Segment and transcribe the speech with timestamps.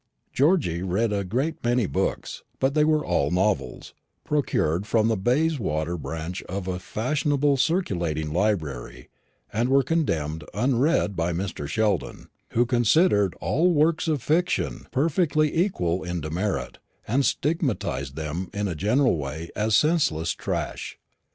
[0.33, 3.93] Georgy read a great many books; but they were all novels,
[4.23, 9.09] procured from the Bayswater branch of a fashionable circulating library,
[9.53, 11.67] and were condemned unread by Mr.
[11.67, 18.67] Sheldon, who considered all works of fiction perfectly equal in demerit, and stigmatised them, in
[18.67, 20.97] a general way, as "senseless trash."